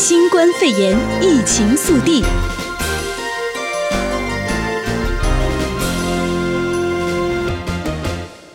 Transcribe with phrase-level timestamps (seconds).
[0.00, 2.22] 新冠肺炎疫情速递，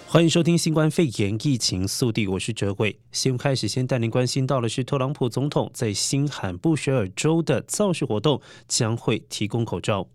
[0.08, 2.98] 欢迎收听新冠肺炎疫情速递，我是哲伟。
[3.12, 8.40] 先开始，先带您关心到的是，特朗普总统在新罕布什尔州的造势活动
[8.70, 10.08] 将会提供口罩。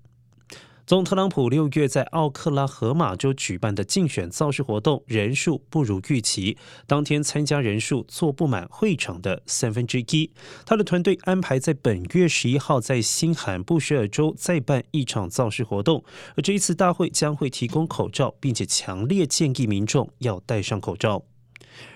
[0.88, 6.56] 总特朗普六月在奥克拉荷马州举办的竞选造势活动人数不如预期，
[6.86, 10.30] 当天参加人数坐不满会场的三分之一。
[10.64, 16.02] 他的团队安排在本月十一号在新罕布什尔州再办一场造势活动，
[16.34, 21.22] 而这一次大会将会提供口罩，并且强烈建议民众要戴上口罩。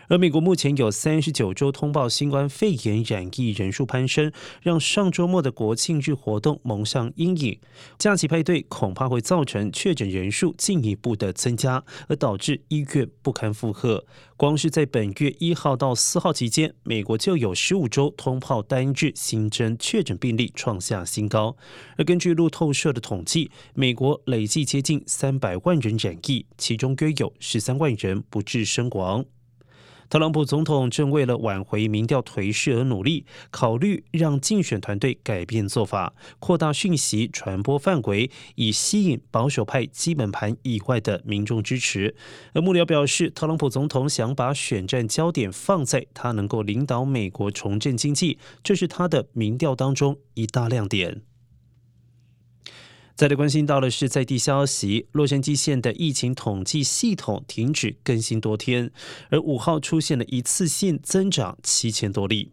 [0.09, 7.59] 而美国目前有三十九州通报新冠肺炎染疫人数攀升，让上周末的国庆日活动蒙上阴影。
[7.98, 14.05] 假期派对恐怕会造成确诊人数进一步的增加，而导致医院不堪负荷。
[14.37, 21.57] 光是在本月一号到四号期间，美国就有十五州通报单日新增确诊病例创下新高。
[21.97, 29.25] 而根据路透社的统计，美国累计接近三百万人染疫，其中约有十三万人不治身亡。
[30.12, 42.14] 特朗普总统正为了挽回民调颓势而努力，考虑让竞选团队改变做法，扩大讯息传播范围，以吸引保守派基本盘以外的民众支持。
[42.52, 51.22] 而幕僚表示，特朗普总统想把选战焦点放在他能够领导美国重振经济，这是他的民调当中一大亮点。
[53.14, 58.91] 再来关心到的是在地消息，洛杉矶县的疫情统计系统停止更新多天，
[59.28, 62.52] 而五号出现了一次性增长七千多例。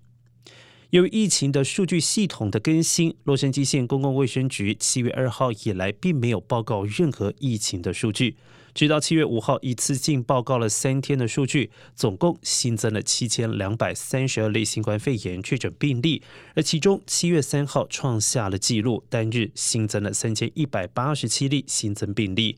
[0.92, 8.38] 由于疫情的数据系统的更新，洛杉矶县公共卫生局七月二号以来并没有报告任何疫情的数据。
[8.74, 16.22] 直到七月五号，一次性报告了三天的数据，总共新增了七千两百三十二例新冠肺炎确诊病例，
[16.56, 22.58] 而其中七月三号创下了纪录，单日新增了三千一百八十七例新增病例。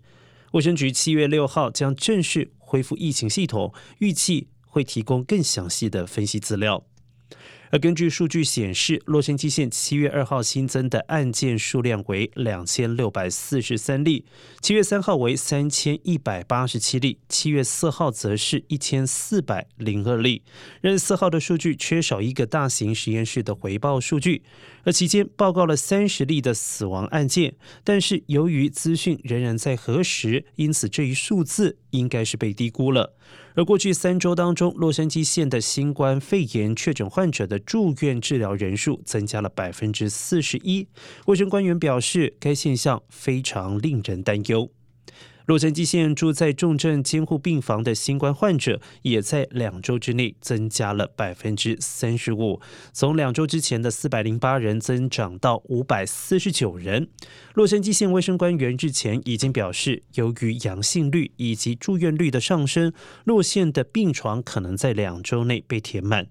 [0.52, 6.84] 卫生局七月六号将正式恢复疫情系统，预计会提供更详细的分析资料。
[7.72, 14.26] 而根据数据显示，洛杉矶县七月二号新增的案件数量为两千六百四十三例，
[14.62, 20.44] 七月三号为三千一百八十七例，七月四号则是一千四百零二例。
[20.82, 24.44] 任四号的数据缺少一个大型实验室的回报数据，
[24.84, 27.56] 而期间报告了三十例的死亡案件，
[27.86, 33.16] 但是由于资讯仍然在核实，因此这一数字应该是被低估了。
[33.54, 40.88] 而过去三周当中，洛杉矶县的新冠肺炎确诊患者的住院治疗人数增加了百分之四十一。
[41.28, 44.70] 卫生官员表示，该现象非常令人担忧。
[45.46, 52.62] 洛杉矶县住在重症监护病房的新冠患者，也在两周之内增加了百分之三十五，
[52.94, 57.08] 从两周之前的四百零八人增长到五百四十九人。
[57.56, 62.94] 洛杉矶县卫生官员日前已经表示，由于阳性率以及住院率的上升，
[63.26, 66.28] 洛县的病床可能在两周内被填满。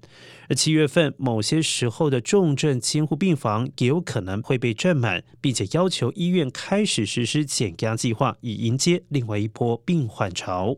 [0.48, 10.76] 而七月份某些时候的重症监护病房也有可能会被占满，并且要求医院开始实施减压计划，以迎接另外一波病患潮。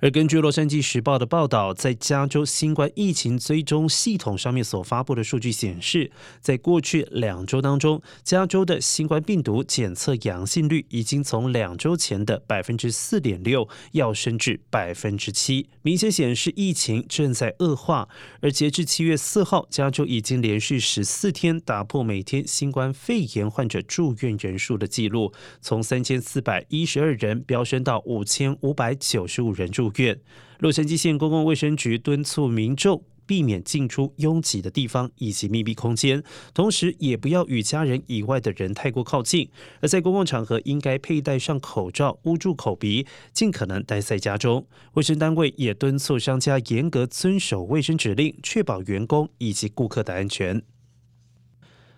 [0.00, 6.10] 而根据《洛杉矶时报》的报道，在加州新冠疫情追踪系统上面所发布的数据显示，
[6.40, 18.06] 在过去两周当中，加州的新冠病毒检测阳性率已经从两周前的百分之四点六要升至百分之七，明显显示疫情正在恶化。
[18.40, 25.32] 而截至七月四号，加州已经连续十四天打破每天新冠肺炎患者住院人数的记录，
[25.62, 30.20] 从三千四百一十二人飙升到五千五百九十五人住院。
[30.58, 36.22] 洛杉矶县公共卫生局敦促民众避免进出拥挤的地方以及密闭空间，
[36.52, 39.48] 同时也不要与家人以外的人太过靠近。
[39.80, 44.66] 而在公共场合，应该佩戴上口罩，捂住口鼻，尽可能待在家中。
[44.92, 50.62] 卫生单位也敦促商家严格遵守卫生指令，确保员工以及顾客的安全。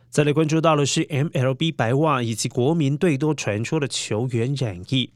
[0.09, 5.11] 再来关注到的是 MLB 白袜以及国民队都传出了球员染疫。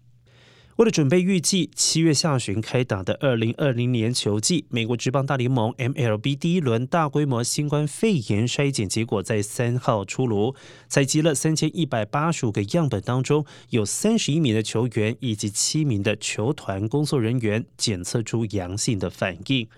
[0.80, 10.54] 为了准备预计七月下旬开打的二零二零年球季，美国职棒大联盟 MLB 第一轮大规模新冠肺炎筛检结果在三号出炉，
[10.88, 19.68] 采集了三千一百八十五个样本当中，有三十一名的球员以及七名的球团工作人员检测出阳性的反应，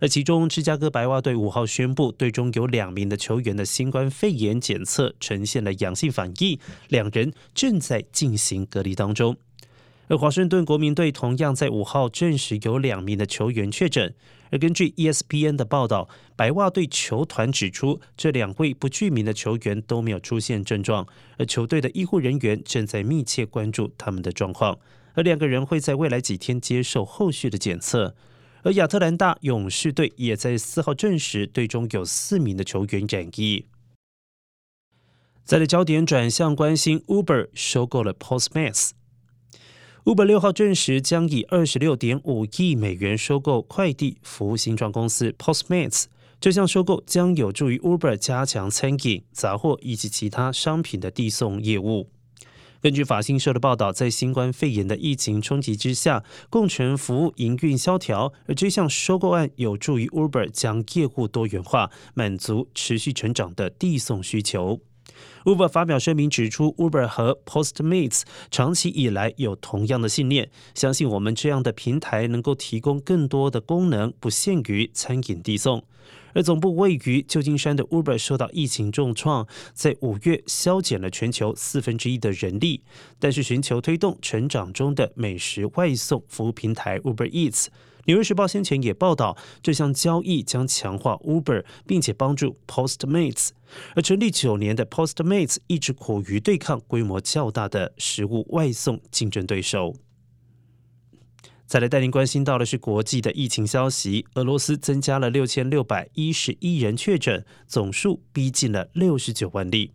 [0.00, 6.58] 而其中芝加哥白袜队五号宣布，队中有两名的球员的新冠肺炎检测呈现了阳性反应，
[6.88, 9.34] 两人正在进行隔离当中。
[10.12, 14.14] 而华盛顿国民队同样在五号证实有两名的球员确诊，
[14.50, 16.06] 而根据 ESPN 的报道，
[16.36, 21.06] 白袜队球团指出，这两位不具名的球员都没有出现症状，
[21.38, 24.78] 而球队的医护人员正在密切关注他们的状况，
[25.14, 28.14] 而两个人会在未来几天接受后续的检测。
[28.64, 33.64] 而亚特兰大勇士队也在四号证实，队中有四名的球员染疫。
[35.42, 38.90] 再来焦点转向关心，Uber 收购了 Postmates。
[40.04, 46.06] Uber 六号证实将以二十六点五亿美元收购快递服务新创公司 Postmates。
[46.40, 52.08] 这项收购将有助于 Uber 加强餐饮、杂货以及其他商品的递送业务。
[52.80, 64.80] 根据法新社的报道，在新冠肺炎的疫情冲击之下，共乘服务营运萧条，而这项收购案有助于 Uber 将业务多元化，满足持续成长的递送需求。
[65.44, 75.84] Uber 发表声明指出，Uber 和 Postmates 长期以来有同样的信念，相信我们这样的平台能够提供更多的功能，不限于餐饮递送。
[76.34, 82.82] 而总部位于旧金山的 Uber 受到疫情重创，在五月削减了全球四分之一的人力，
[83.18, 87.66] 但是寻求推动成长中的美食外送服务平台 Uber Eats。
[88.06, 93.50] 纽约时报先前也报道，这项交易将强化 Uber，并且帮助 Postmates。
[93.94, 99.94] 而成立九年的 Postmates 一直苦于对抗规模较大的食物外送竞争对手。
[101.64, 109.92] 再来带您关心到的是国际的疫情消息，俄罗斯增加了六千六百一十一人确诊，总数逼近了六十九万例。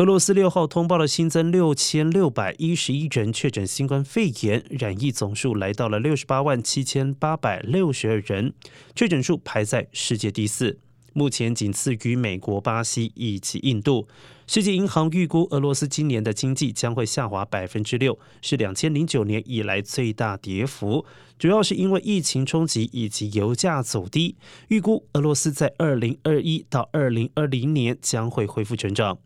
[0.00, 8.54] 俄罗斯六号通报了新增六千六百一十一人确诊新冠肺炎，染疫总数来到了六十八万七千八百六十二人，
[8.94, 10.78] 确诊数排在世界第四。
[11.12, 14.08] 目前仅次于美国、巴西以及印度。
[14.46, 21.04] 世界银行预估，俄罗斯今年的经济将会下滑百分之六，是两千零九年以来最大跌幅。
[21.38, 24.34] 主要是因为疫情冲击以及油价走低。
[24.68, 29.18] 预估俄罗斯在二零二一到二零二零年将会恢复成长。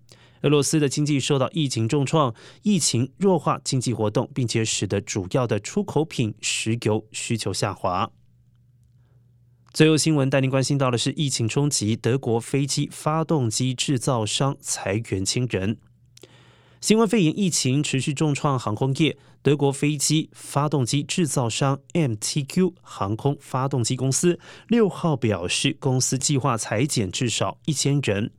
[0.44, 8.10] 俄罗斯的经济受到疫情重创，疫情弱化经济活动，并且使得主要的出口品石油需求下滑。
[9.72, 15.78] 最后新闻带您关心到的是疫情冲击，德国飞机发动机制造商裁员惊人。
[16.84, 19.16] 新冠肺炎疫情持续重创航空业。
[19.42, 24.38] 德国飞机发动机制造商 MTQ 航空发动机公司
[24.68, 28.30] 六号表示，公司计划裁减至少一千人。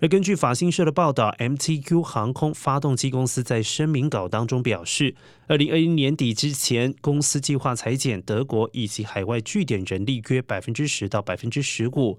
[0.00, 5.14] 而根据法新社的报道，MTQ 航空发动机公司在声明稿当中表示，
[5.46, 12.18] 二零二一年底之前，公司计划裁减德国以及海外据点人力约百分之十到百分之十五。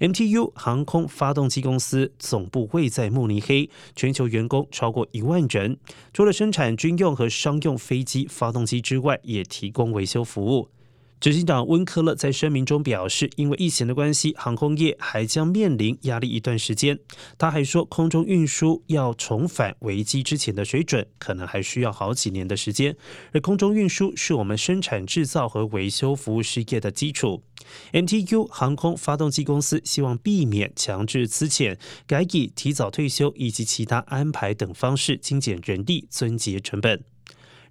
[0.00, 5.78] MTU 航空发动机公司总部位在慕尼黑，全球员工超过一万人，
[6.12, 7.76] 除了生产军用和商用。
[7.86, 10.68] 飞机发动机之外，也提供维修服务。
[11.18, 16.98] 执行长温科勒在声明中表示，因为疫情的关系，航空业还将面临压力一段时间。
[17.38, 22.94] 他还说，空中运输要重返危机之前的水准，可能还需要好几年的时间。
[23.32, 27.42] 而空中运输是我们生产制造和维修服务事业的基础。
[27.92, 37.15] MTU 航空发动机公司希望避免强制资遣，改以提早退休以及其他安排等方式精简人力，撙节成本。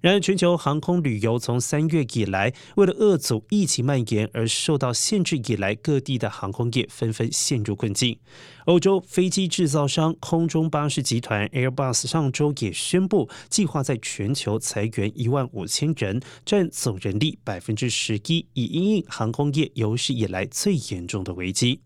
[0.00, 8.18] 然而，全球航空旅游从三月以来，为了遏阻疫情蔓延而受到限制以来，各地的航空业纷纷陷入困境。
[8.66, 21.80] 欧洲飞机制造商空中巴士集团 Airbus 上周也宣布，计划在全球裁员一万五千人，占总人力百分之十一，以因应航空业有史以来最严重的危机。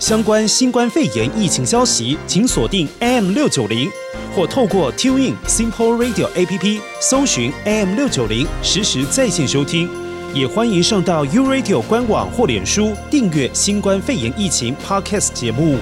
[0.00, 3.88] 相关新冠肺炎疫情消息，请锁定 M 六九零，
[4.34, 9.88] 或透过 TuneIn Simple Radio APP 搜寻 AM 六九零，实时在线收听。
[10.34, 15.78] 也欢迎上到 U Radio 官网或脸书订阅新冠肺炎疫情 Podcast 节目。